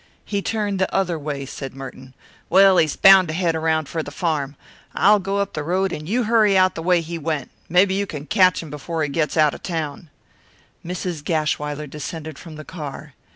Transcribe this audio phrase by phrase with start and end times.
[0.25, 2.15] "He turned the other way," said Merton.
[2.49, 4.55] "Well, he's bound to head around for the farm.
[4.95, 7.51] I'll go up the road and you hurry out the way he went.
[7.69, 10.09] Mebbe you can catch him before he gets out of town."
[10.83, 11.23] Mrs.
[11.23, 13.13] Gashwiler descended from the car.